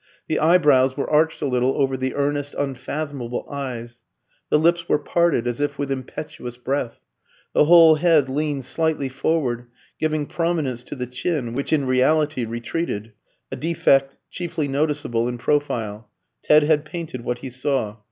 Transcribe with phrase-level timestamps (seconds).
[0.27, 4.01] The eyebrows were arched a little over the earnest, unfathomable eyes;
[4.49, 6.99] the lips were parted as if with impetuous breath;
[7.53, 9.67] the whole head leaned slightly forward,
[9.99, 13.13] giving prominence to the chin, which in reality retreated,
[13.51, 16.09] a defect chiefly noticeable in profile.
[16.43, 17.97] Ted had painted what he saw.